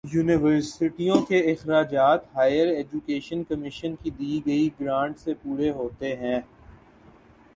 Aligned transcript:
یونیورسٹیوں 0.03 1.19
کے 1.21 1.39
اخراجات 1.51 2.23
ہائیر 2.35 2.67
ایجوکیشن 2.67 3.43
کمیشن 3.43 3.95
کی 3.95 4.09
دی 4.09 4.39
گئی 4.45 4.69
گرانٹ 4.79 5.19
سے 5.19 5.33
پورے 5.33 5.69
ہوتے 5.71 6.15
ہیں 6.15 6.39